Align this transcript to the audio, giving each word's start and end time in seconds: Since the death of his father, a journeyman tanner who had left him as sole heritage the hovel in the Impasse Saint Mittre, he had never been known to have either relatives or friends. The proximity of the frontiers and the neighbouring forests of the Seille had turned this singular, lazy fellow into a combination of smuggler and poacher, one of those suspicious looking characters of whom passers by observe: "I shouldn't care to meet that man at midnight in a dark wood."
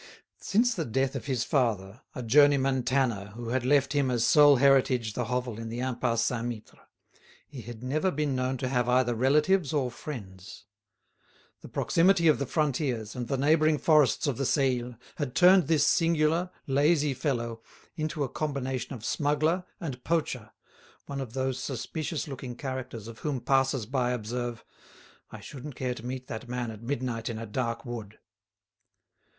Since 0.39 0.73
the 0.73 0.83
death 0.85 1.15
of 1.15 1.27
his 1.27 1.43
father, 1.43 2.01
a 2.15 2.23
journeyman 2.23 2.81
tanner 2.81 3.33
who 3.35 3.49
had 3.49 3.63
left 3.63 3.93
him 3.93 4.09
as 4.09 4.25
sole 4.25 4.55
heritage 4.55 5.13
the 5.13 5.25
hovel 5.25 5.59
in 5.59 5.69
the 5.69 5.77
Impasse 5.79 6.25
Saint 6.25 6.47
Mittre, 6.47 6.79
he 7.47 7.61
had 7.61 7.83
never 7.83 8.09
been 8.09 8.35
known 8.35 8.57
to 8.57 8.67
have 8.67 8.89
either 8.89 9.13
relatives 9.13 9.73
or 9.73 9.91
friends. 9.91 10.65
The 11.61 11.67
proximity 11.69 12.27
of 12.27 12.39
the 12.39 12.47
frontiers 12.47 13.15
and 13.15 13.27
the 13.27 13.37
neighbouring 13.37 13.77
forests 13.77 14.25
of 14.25 14.37
the 14.37 14.45
Seille 14.47 14.95
had 15.17 15.35
turned 15.35 15.67
this 15.67 15.85
singular, 15.85 16.49
lazy 16.65 17.13
fellow 17.13 17.61
into 17.95 18.23
a 18.23 18.27
combination 18.27 18.95
of 18.95 19.05
smuggler 19.05 19.65
and 19.79 20.03
poacher, 20.03 20.51
one 21.05 21.21
of 21.21 21.33
those 21.33 21.59
suspicious 21.59 22.27
looking 22.27 22.55
characters 22.55 23.07
of 23.07 23.19
whom 23.19 23.39
passers 23.39 23.85
by 23.85 24.13
observe: 24.13 24.65
"I 25.29 25.41
shouldn't 25.41 25.75
care 25.75 25.93
to 25.93 26.03
meet 26.03 26.25
that 26.25 26.49
man 26.49 26.71
at 26.71 26.81
midnight 26.81 27.29
in 27.29 27.37
a 27.37 27.45
dark 27.45 27.85
wood." 27.85 28.17